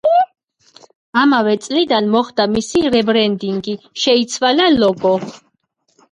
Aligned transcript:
ამავე 1.23 1.51
წლიდან 1.65 2.07
მოხდა 2.15 2.47
მისი 2.53 2.81
რებრენდინგი, 2.95 3.75
შეიცვალა 4.05 4.65
ლოგო. 4.77 5.13